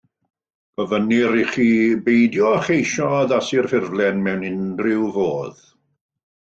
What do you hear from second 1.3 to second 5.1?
ichi beidio â cheisio addasu'r ffurflen mewn unrhyw